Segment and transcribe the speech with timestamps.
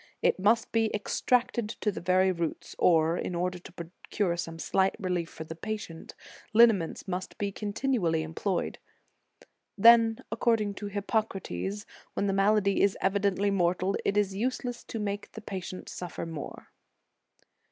[0.23, 4.95] It must be extracted to the very roots, or, in order to procure some slight
[4.97, 6.15] relief for the patient,
[6.53, 8.79] liniments must be continually employed.
[9.77, 11.85] Then, according to Hippocrates,
[12.15, 16.69] when the malady is evidently mortal, it is useless to make the patient suffer more.